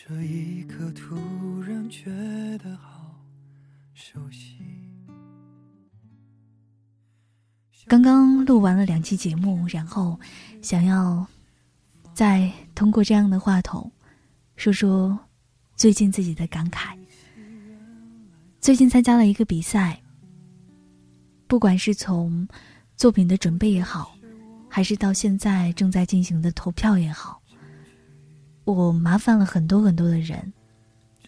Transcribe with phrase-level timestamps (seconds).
[0.00, 2.08] 这一刻突然觉
[2.58, 3.20] 得好
[3.94, 4.56] 熟悉。
[7.88, 10.18] 刚刚录完了两期节目，然后
[10.62, 11.26] 想要
[12.14, 13.90] 再通过这样的话筒
[14.54, 15.18] 说说
[15.74, 16.96] 最近自己的感慨。
[18.60, 20.00] 最近参加了一个比赛，
[21.48, 22.46] 不管是从
[22.96, 24.14] 作品的准备也好，
[24.68, 27.37] 还是到现在正在进行的投票也好。
[28.74, 30.52] 我麻烦了很多很多的人，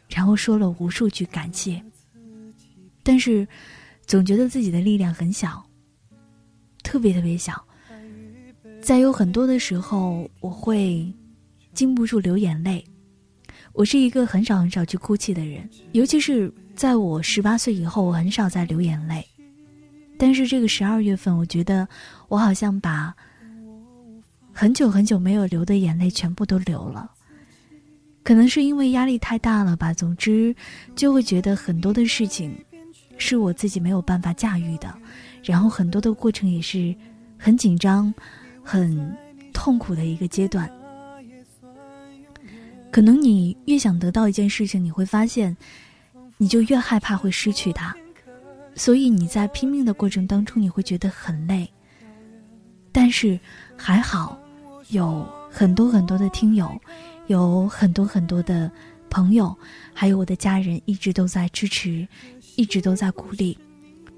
[0.08, 1.82] 然后说了无数句感谢，
[3.02, 3.46] 但是
[4.06, 5.64] 总觉得自己的力量很小，
[6.82, 7.64] 特别特别小。
[8.82, 11.12] 在有很多的时候，我会
[11.72, 12.84] 禁不住流眼泪。
[13.72, 19.24] 我是一个很少很少去哭泣的人，尤其是在我十八岁以后，我很少再流眼泪。
[20.18, 21.88] 但是这个十二月份，我觉得
[22.28, 23.14] 我好像把
[24.52, 27.10] 很久很久没有流的眼泪全部都流了。
[28.30, 30.54] 可能是因为压力太大了吧，总之
[30.94, 32.56] 就会觉得很多的事情
[33.18, 34.96] 是我自己没有办法驾驭的，
[35.42, 36.94] 然后很多的过程也是
[37.36, 38.14] 很紧张、
[38.62, 39.16] 很
[39.52, 40.70] 痛苦的一个阶段。
[42.92, 45.56] 可能你越想得到一件事情，你会发现
[46.36, 47.92] 你就越害怕会失去它，
[48.76, 51.68] 所以你在拼命的过程当中，你会觉得很累。
[52.92, 53.40] 但是
[53.76, 54.38] 还好，
[54.90, 56.70] 有很多很多的听友。
[57.30, 58.68] 有很多很多的
[59.08, 59.56] 朋友，
[59.94, 62.06] 还有我的家人，一直都在支持，
[62.56, 63.56] 一直都在鼓励，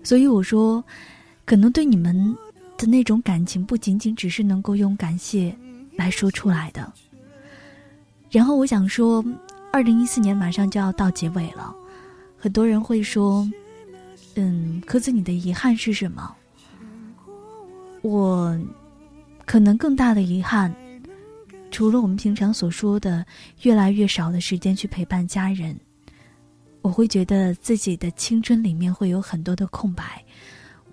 [0.03, 0.83] 所以我说，
[1.45, 2.35] 可能对你们
[2.79, 5.55] 的那种感情，不仅仅只是能够用感谢
[5.95, 6.91] 来说出来的。
[8.31, 9.23] 然后我想说，
[9.71, 11.75] 二零一四年马上就要到结尾了，
[12.39, 13.47] 很多人会说，
[14.37, 16.35] 嗯，科子，你的遗憾是什么？
[18.01, 18.59] 我
[19.45, 20.75] 可能更大的遗憾。
[21.73, 23.25] 除了我们平常所说的
[23.63, 25.75] 越来越少的时间去陪伴家人，
[26.83, 30.23] 我会觉得自己的青春里面会有很多的空白，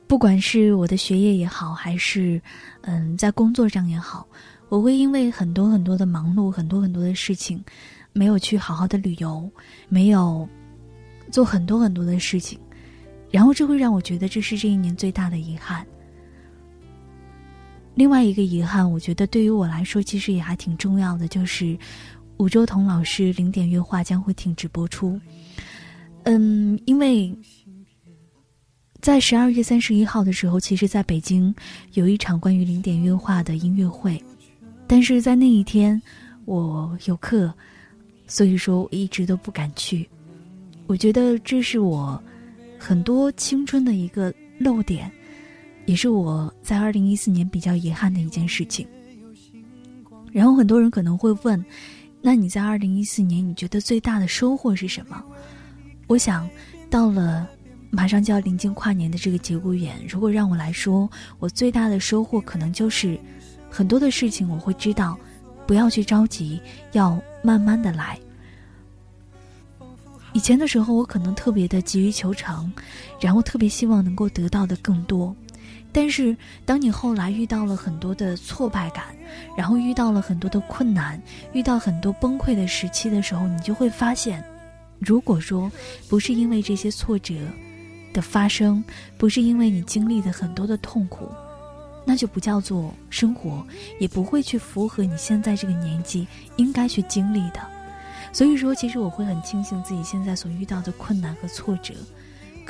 [0.08, 2.42] 不管是我的学业也好，还是
[2.82, 4.26] 嗯在工作上也好，
[4.70, 7.62] 我会因为很多很多的忙碌，很多很多的事情，
[8.14, 9.52] 没有去好好的旅游，
[9.90, 10.48] 没有
[11.30, 12.58] 做很多很多的事情，
[13.30, 15.86] 然后这会让我觉得这是这一年最大的遗憾。
[17.96, 21.78] 另外一个遗憾，我觉得对于我来说，其实也还挺重要的，就是
[22.38, 25.20] 武周彤老师零点乐话将会停止播出。
[26.24, 27.36] 嗯，因为
[29.02, 31.54] 在十二月三十一号的时候，其实在北京
[31.94, 34.22] 有一场关于零点乐话的音乐会，
[34.88, 36.02] 但是在那一天
[36.46, 37.54] 我有课，
[38.28, 40.08] 所以说我一直都不敢去。
[40.88, 42.22] 我觉得这是我
[42.78, 45.12] 很多青春的一个漏点。
[45.90, 48.88] 也是我在二零一四年比较遗憾的一件事情。
[50.32, 51.66] 然后很多人可能会问，
[52.22, 55.20] 那你在二零一四年你觉得最大的收获是什么？
[56.06, 56.48] 我想，
[56.92, 57.50] 到了
[57.90, 63.20] 马上就要临近跨年的这个节骨眼，如果让我来说，我最大的收获可能就是
[63.68, 65.18] 很多的事情我会知道，
[65.66, 66.62] 不要去着急，
[66.92, 68.16] 要慢慢的来。
[70.34, 72.72] 以前的时候，我可能特别的急于求成，
[73.20, 75.36] 然后特别希望能够得到的更多。
[75.92, 79.06] 但是，当你后来遇到了很多的挫败感，
[79.58, 84.44] 然后遇到了很多的困难，遇到很多崩溃的时期的时候，你就会发现，
[85.00, 85.72] 如果说
[86.08, 87.34] 不是因为这些挫折
[88.14, 88.84] 的发生，
[89.18, 91.28] 不是因为你经历的很多的痛苦，
[92.06, 93.66] 那就不叫做生活，
[94.00, 97.60] 也不会去符合你现在这个年纪应该去经历的。
[98.32, 101.96] 所以说，其实我会很庆幸自己现在所遇到的困难和挫折，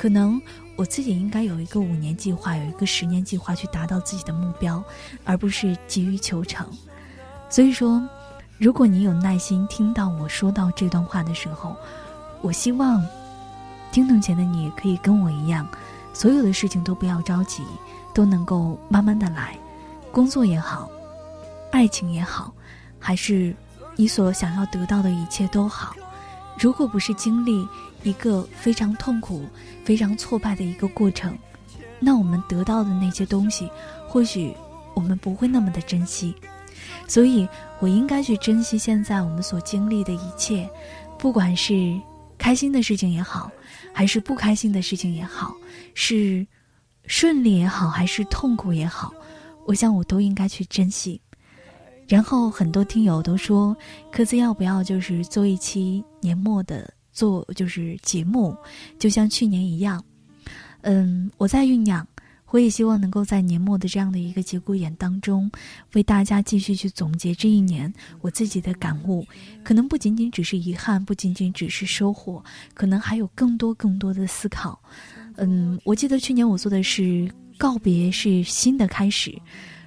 [0.00, 0.40] 可能。
[0.76, 4.82] 我自己应该有一个五年计划，有一个十年计划去达到自己的目标，
[5.26, 6.66] 而不是急于求成。
[7.50, 8.02] 所以说，
[8.56, 11.76] 如果你有耐心听到我说到这段话的时候，
[12.40, 13.06] 我希望
[13.92, 15.68] 听筒前的你可以跟我一样，
[16.14, 17.62] 所有的事情都不要着急，
[18.14, 19.54] 都能够慢慢的来。
[20.10, 20.90] 工作也好，
[21.72, 22.54] 爱情也好，
[22.98, 23.54] 还是
[23.96, 25.94] 你所想要得到的一切都好，
[26.58, 27.68] 如果不是经历。
[28.02, 29.44] 一个非常痛苦、
[29.84, 31.36] 非常挫败的一个过程，
[31.98, 33.68] 那我们得到的那些东西，
[34.08, 34.56] 或许
[34.94, 36.34] 我们不会那么的珍惜。
[37.06, 37.46] 所以
[37.78, 40.66] 我应该去珍惜现在我们所经历的一切，
[41.18, 42.00] 不管是
[42.38, 43.52] 开心的事情也好，
[43.92, 45.54] 还是不开心的事情也好，
[45.92, 46.46] 是
[47.04, 49.12] 顺利也好，还是痛苦也好，
[49.66, 51.20] 我想我都应该去珍惜。
[52.10, 53.74] 然后很多听友都说，
[54.10, 56.92] 科子要不要就是做一期年末的。
[57.12, 58.56] 做就是节目，
[58.96, 60.02] 就像去年一样，
[60.82, 62.06] 嗯，我在酝酿，
[62.50, 65.50] 我也希望能够在年末的这样的一个节骨眼当中，
[65.94, 69.26] 为大家继续去总结这一年我自己的感悟。
[69.64, 72.42] 可能不仅仅只是遗憾，不仅仅只是收获，
[72.74, 74.80] 可能还有更多更多的思考。
[75.36, 77.28] 嗯，我记得去年我做的是
[77.58, 79.36] 告别是新的开始。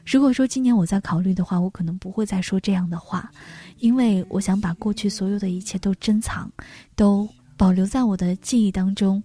[0.06, 3.32] 如果说今年我在考虑的话，我可能不会再说这样的话，
[3.80, 6.52] 因为我想把过去所有的一切都珍藏，
[6.96, 9.24] 都保留在我的记忆当中。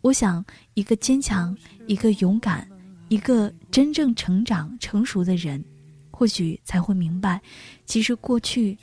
[0.00, 0.44] 我想，
[0.74, 1.56] 一个坚强、
[1.86, 2.68] 一个勇敢、
[3.08, 5.64] 一个真正成长成熟的人，
[6.10, 7.40] 或许才会明白，
[7.86, 8.76] 其实过去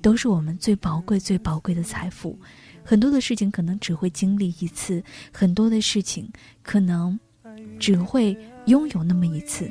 [0.00, 2.38] 都是我们最宝贵、最宝贵的财富。
[2.82, 5.02] 很多的事情可能只会经历一次，
[5.32, 6.30] 很多的事情
[6.62, 7.18] 可能
[7.78, 8.36] 只会
[8.66, 9.70] 拥有那么一次。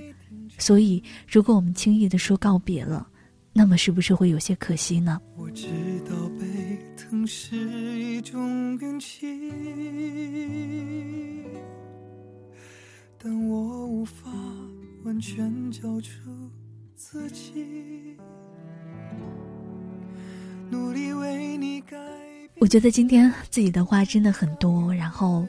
[0.57, 3.07] 所以，如果我们轻易的说告别了，
[3.54, 5.21] 那么是不是会有些可惜呢？
[5.36, 5.68] 我知
[6.09, 6.45] 道被
[6.95, 7.56] 疼是
[8.00, 9.27] 一种运气，
[13.18, 14.31] 但我无法
[15.04, 16.12] 完全交出
[16.95, 18.18] 自己。
[20.69, 21.98] 努力为你改
[22.59, 25.48] 我觉得今天自己的话真的很多，然后，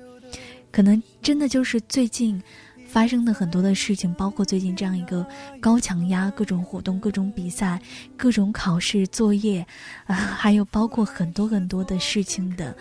[0.70, 2.40] 可能真的就是最近。
[2.88, 5.24] 发生的很多的事情，包括最近这样一个
[5.60, 7.78] 高强压、各种活动、各种比赛、
[8.16, 9.64] 各种考试作业，
[10.06, 12.74] 啊，还有包括很多很多的事情的，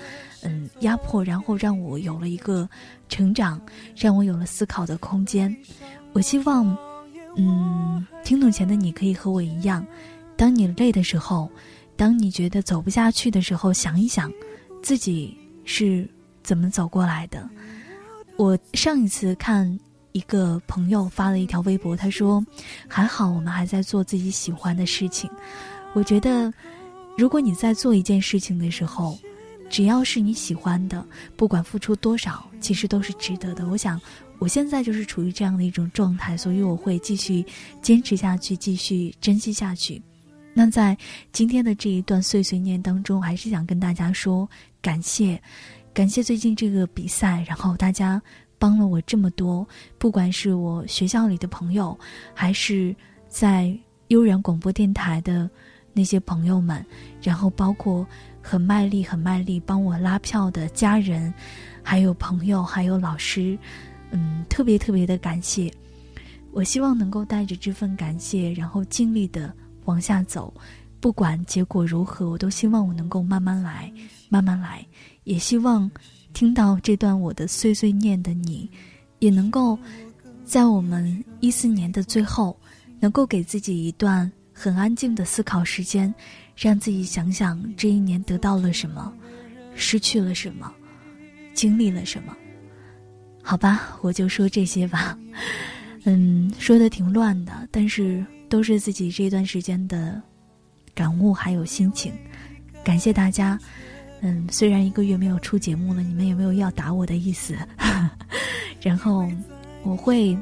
[0.44, 2.68] 嗯，压迫，然后让我有了一个
[3.10, 3.62] 成长，
[3.98, 5.54] 让我有了思考的空间。
[6.14, 6.66] 我希望，
[7.36, 9.86] 嗯，听懂前的你可以和我一样，
[10.38, 11.52] 当你累的时候，
[11.98, 14.32] 当你觉得走不下去的时候，想一想，
[14.82, 16.10] 自己是
[16.44, 17.48] 怎么走过来的。
[18.38, 19.78] 我上一次看。
[20.18, 22.44] 一个朋友发了一条微博，他说
[22.90, 25.30] ：“还好我们还在做自己喜欢的事情。”
[25.94, 26.52] 我觉得，
[27.16, 29.16] 如果你在做一件事情的时候，
[29.70, 31.06] 只要是你喜欢的，
[31.36, 33.68] 不管付出多少，其实都是值得的。
[33.68, 34.02] 我想，
[34.40, 37.46] 我现在就是处于这样的一种状态，所以我会继续
[37.84, 40.02] 坚持下去，继续珍惜下去。
[40.56, 40.98] 那在
[41.32, 44.50] 今天的这一段碎碎念当中，还是想跟大家说
[44.82, 45.40] 感谢，
[45.94, 48.20] 感谢最近这个比赛，然后大家。
[48.60, 49.68] 帮了我这么多，
[49.98, 51.98] 不管是我学校里的朋友，
[52.34, 52.96] 还是
[53.28, 53.78] 在
[54.08, 55.50] 悠然广播电台的
[55.94, 56.86] 那些朋友们，
[57.22, 58.06] 然后包括
[58.42, 61.34] 很卖力、很卖力帮我拉票的家人，
[61.84, 63.58] 还有朋友，还有老师，
[64.12, 65.72] 嗯，特别特别的感谢。
[66.52, 69.54] 我希望能够带着这份感谢，然后尽力的
[69.86, 70.54] 往下走，
[71.00, 73.92] 不管结果如何，我都希望我能够慢慢来，
[74.30, 74.84] 慢慢来，
[75.26, 75.90] 也希望。
[76.38, 78.70] 听到这段我的碎碎念的你，
[79.18, 79.76] 也能够
[80.46, 82.56] 在我们一四年的最后，
[83.00, 86.14] 能够给自己一段很安静的思考时间，
[86.56, 89.12] 让自己想想这一年得到了什么，
[89.74, 90.72] 失去了什么，
[91.56, 92.38] 经历了什么。
[93.42, 95.18] 好吧，我就说这些吧。
[96.06, 100.22] 嗯，说的挺乱的，但是都是自己这段时间的
[100.94, 102.14] 感悟还有心情。
[102.84, 103.60] 感谢大家。
[104.22, 107.56] 嗯，虽然一个月没有出节目了，你们有没有要打我的意思？
[108.82, 109.28] 然后
[109.84, 110.38] 我会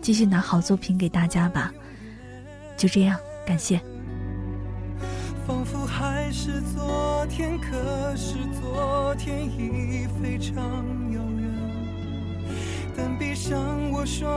[0.00, 1.72] 继续拿好作品给大家吧。
[2.76, 3.80] 就这样，感谢。
[5.46, 10.56] 仿佛还是昨天，可是昨天已非常
[11.12, 11.50] 遥远。
[12.96, 14.28] 但闭上我双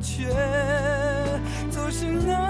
[0.00, 0.28] 却
[1.70, 2.47] 总是那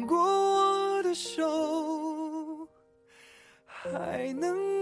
[0.00, 2.66] 牵过我的手，
[3.66, 4.79] 还能。